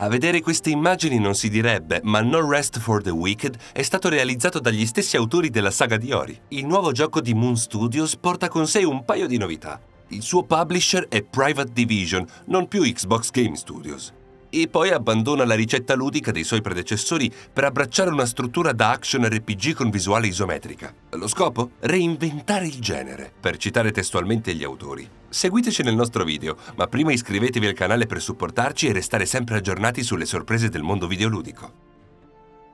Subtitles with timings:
[0.00, 4.08] A vedere queste immagini non si direbbe, ma No Rest for the Wicked è stato
[4.08, 6.38] realizzato dagli stessi autori della saga di Ori.
[6.48, 9.80] Il nuovo gioco di Moon Studios porta con sé un paio di novità.
[10.10, 14.12] Il suo publisher è Private Division, non più Xbox Game Studios
[14.50, 19.24] e poi abbandona la ricetta ludica dei suoi predecessori per abbracciare una struttura da action
[19.24, 20.94] RPG con visuale isometrica.
[21.10, 21.70] Lo scopo?
[21.80, 25.08] Reinventare il genere, per citare testualmente gli autori.
[25.28, 30.02] Seguiteci nel nostro video, ma prima iscrivetevi al canale per supportarci e restare sempre aggiornati
[30.02, 31.87] sulle sorprese del mondo videoludico.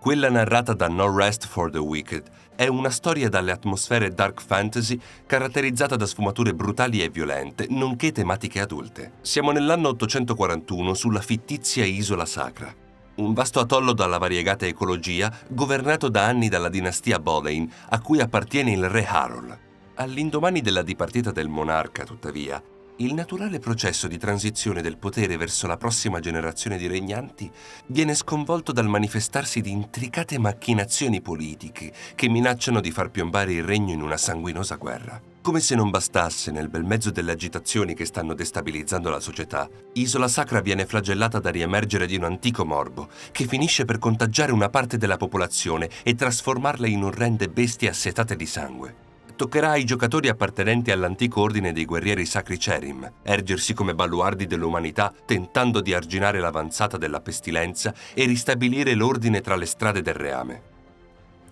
[0.04, 5.00] Quella narrata da No Rest for the Wicked è una storia dalle atmosfere dark fantasy
[5.24, 9.12] caratterizzata da sfumature brutali e violente, nonché tematiche adulte.
[9.22, 12.70] Siamo nell'anno 841 sulla fittizia Isola Sacra,
[13.14, 18.72] un vasto atollo dalla variegata ecologia governato da anni dalla dinastia Boleyn, a cui appartiene
[18.72, 19.58] il re Harold.
[19.94, 22.62] All'indomani della dipartita del monarca, tuttavia,
[22.98, 27.50] il naturale processo di transizione del potere verso la prossima generazione di regnanti
[27.86, 33.92] viene sconvolto dal manifestarsi di intricate macchinazioni politiche che minacciano di far piombare il regno
[33.92, 35.20] in una sanguinosa guerra.
[35.42, 40.28] Come se non bastasse, nel bel mezzo delle agitazioni che stanno destabilizzando la società, Isola
[40.28, 44.98] Sacra viene flagellata da riemergere di un antico morbo che finisce per contagiare una parte
[44.98, 49.04] della popolazione e trasformarla in orrende bestie assetate di sangue
[49.36, 55.80] toccherà ai giocatori appartenenti all'antico ordine dei guerrieri sacri Cerim ergersi come baluardi dell'umanità tentando
[55.80, 60.73] di arginare l'avanzata della pestilenza e ristabilire l'ordine tra le strade del reame.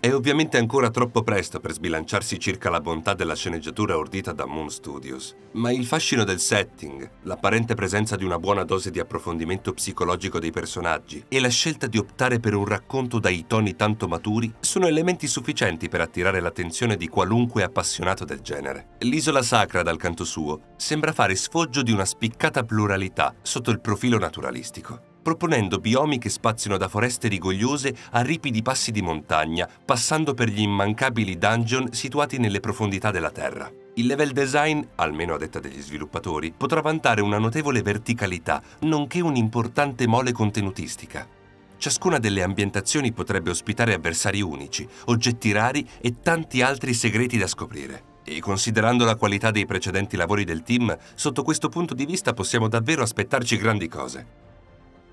[0.04, 4.68] È ovviamente ancora troppo presto per sbilanciarsi circa la bontà della sceneggiatura ordita da Moon
[4.68, 10.40] Studios, ma il fascino del setting, l'apparente presenza di una buona dose di approfondimento psicologico
[10.40, 14.88] dei personaggi e la scelta di optare per un racconto dai toni tanto maturi sono
[14.88, 18.96] elementi sufficienti per attirare l'attenzione di qualunque appassionato del genere.
[19.02, 24.18] L'isola sacra, dal canto suo, sembra fare sfoggio di una spiccata pluralità sotto il profilo
[24.18, 30.48] naturalistico proponendo biomi che spaziano da foreste rigogliose a ripidi passi di montagna, passando per
[30.48, 33.70] gli immancabili dungeon situati nelle profondità della Terra.
[33.94, 40.06] Il level design, almeno a detta degli sviluppatori, potrà vantare una notevole verticalità, nonché un'importante
[40.06, 41.28] mole contenutistica.
[41.76, 48.10] Ciascuna delle ambientazioni potrebbe ospitare avversari unici, oggetti rari e tanti altri segreti da scoprire.
[48.24, 52.68] E considerando la qualità dei precedenti lavori del team, sotto questo punto di vista possiamo
[52.68, 54.51] davvero aspettarci grandi cose.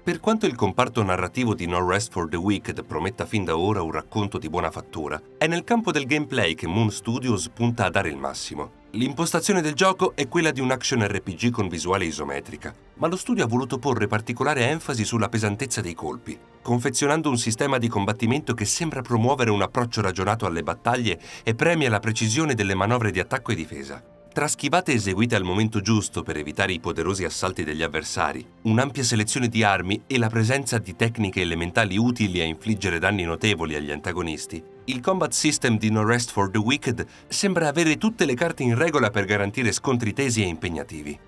[0.09, 3.84] Per quanto il comparto narrativo di No Rest for the Wicked prometta fin da ora
[3.84, 7.92] un racconto di buona fattura, è nel campo del gameplay che Moon Studios punta a
[7.92, 8.72] dare il massimo.
[8.94, 13.44] L'impostazione del gioco è quella di un action RPG con visuale isometrica, ma lo studio
[13.44, 18.66] ha voluto porre particolare enfasi sulla pesantezza dei colpi, confezionando un sistema di combattimento che
[18.66, 23.52] sembra promuovere un approccio ragionato alle battaglie e premia la precisione delle manovre di attacco
[23.52, 24.03] e difesa.
[24.31, 29.47] Tra schivate eseguite al momento giusto per evitare i poderosi assalti degli avversari, un'ampia selezione
[29.47, 34.63] di armi e la presenza di tecniche elementali utili a infliggere danni notevoli agli antagonisti,
[34.85, 38.78] il combat system di No Rest for the Wicked sembra avere tutte le carte in
[38.78, 41.19] regola per garantire scontri tesi e impegnativi.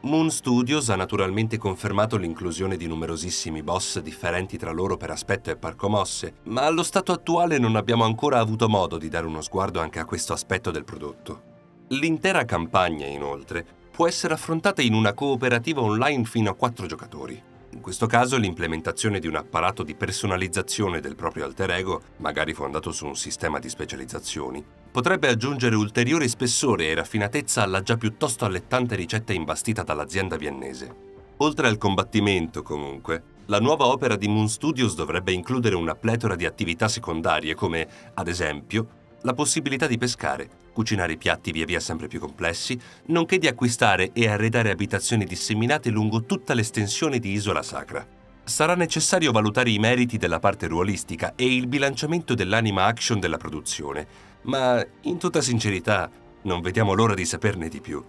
[0.00, 5.56] Moon Studios ha naturalmente confermato l'inclusione di numerosissimi boss differenti tra loro per aspetto e
[5.56, 9.78] parco mosse, ma allo stato attuale non abbiamo ancora avuto modo di dare uno sguardo
[9.78, 11.54] anche a questo aspetto del prodotto.
[11.90, 17.40] L'intera campagna, inoltre, può essere affrontata in una cooperativa online fino a 4 giocatori.
[17.70, 22.90] In questo caso l'implementazione di un apparato di personalizzazione del proprio alter ego, magari fondato
[22.90, 28.96] su un sistema di specializzazioni, potrebbe aggiungere ulteriore spessore e raffinatezza alla già piuttosto allettante
[28.96, 30.92] ricetta imbastita dall'azienda viennese.
[31.36, 36.46] Oltre al combattimento, comunque, la nuova opera di Moon Studios dovrebbe includere una pletora di
[36.46, 42.20] attività secondarie come, ad esempio, la possibilità di pescare, cucinare piatti via via sempre più
[42.20, 48.06] complessi, nonché di acquistare e arredare abitazioni disseminate lungo tutta l'estensione di Isola Sacra.
[48.44, 54.06] Sarà necessario valutare i meriti della parte ruolistica e il bilanciamento dell'anima action della produzione,
[54.42, 56.10] ma in tutta sincerità
[56.42, 58.04] non vediamo l'ora di saperne di più.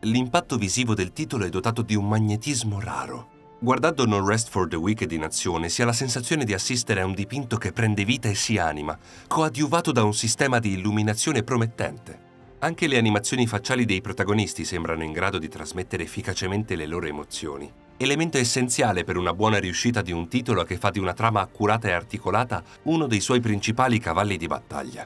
[0.00, 4.76] L'impatto visivo del titolo è dotato di un magnetismo raro Guardando No Rest for the
[4.76, 8.28] Wicked in azione si ha la sensazione di assistere a un dipinto che prende vita
[8.28, 8.96] e si anima,
[9.26, 12.26] coadiuvato da un sistema di illuminazione promettente.
[12.60, 17.68] Anche le animazioni facciali dei protagonisti sembrano in grado di trasmettere efficacemente le loro emozioni,
[17.96, 21.88] elemento essenziale per una buona riuscita di un titolo che fa di una trama accurata
[21.88, 25.04] e articolata uno dei suoi principali cavalli di battaglia.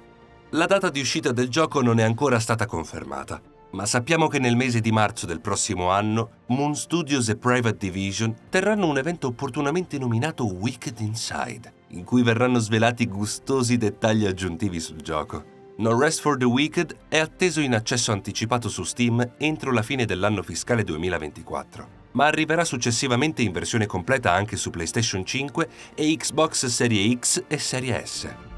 [0.50, 3.40] La data di uscita del gioco non è ancora stata confermata,
[3.72, 8.34] ma sappiamo che nel mese di marzo del prossimo anno Moon Studios e Private Division
[8.48, 15.00] terranno un evento opportunamente nominato Wicked Inside, in cui verranno svelati gustosi dettagli aggiuntivi sul
[15.00, 15.44] gioco.
[15.78, 20.04] No Rest for the Wicked è atteso in accesso anticipato su Steam entro la fine
[20.04, 22.00] dell'anno fiscale 2024.
[22.12, 27.58] ma arriverà successivamente in versione completa anche su PlayStation 5 e Xbox Serie X e
[27.58, 28.51] Serie S.